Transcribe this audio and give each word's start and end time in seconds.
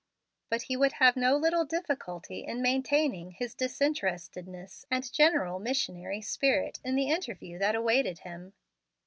But 0.49 0.63
he 0.63 0.75
would 0.75 0.93
have 0.93 1.15
no 1.15 1.37
little 1.37 1.63
difficulty 1.63 2.43
in 2.43 2.59
maintaining 2.59 3.33
his 3.33 3.53
disinterestedness 3.53 4.83
and 4.89 5.13
general 5.13 5.59
missionary 5.59 6.21
spirit 6.23 6.79
in 6.83 6.95
the 6.95 7.09
interview 7.11 7.59
that 7.59 7.75
awaited 7.75 8.17
him. 8.17 8.53